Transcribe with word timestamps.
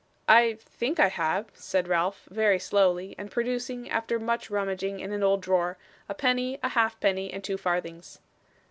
'I 0.27 0.57
think 0.61 0.99
I 0.99 1.09
have,' 1.09 1.51
said 1.53 1.87
Ralph, 1.87 2.27
very 2.31 2.57
slowly, 2.57 3.13
and 3.19 3.29
producing, 3.29 3.87
after 3.87 4.17
much 4.17 4.49
rummaging 4.49 4.99
in 4.99 5.11
an 5.11 5.21
old 5.21 5.41
drawer, 5.43 5.77
a 6.09 6.15
penny, 6.15 6.57
a 6.63 6.69
halfpenny, 6.69 7.31
and 7.31 7.43
two 7.43 7.55
farthings. 7.59 8.19